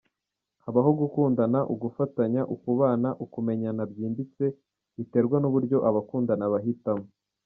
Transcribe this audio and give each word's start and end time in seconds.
Habaho 0.63 0.91
gukundana, 1.01 1.59
ugufatanya, 1.73 2.41
ukubana, 2.55 3.09
ukumenyana 3.25 3.81
byimbitse,…Biterwa 3.91 5.37
n’uburyo 5.39 5.77
abakundana 5.89 6.45
bahitamo. 6.55 7.05